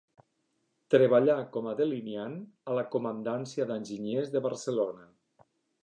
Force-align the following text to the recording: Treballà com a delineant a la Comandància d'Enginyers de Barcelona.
Treballà 0.93 1.35
com 1.57 1.69
a 1.71 1.75
delineant 1.81 2.39
a 2.73 2.79
la 2.79 2.87
Comandància 2.97 3.71
d'Enginyers 3.73 4.37
de 4.39 4.47
Barcelona. 4.49 5.11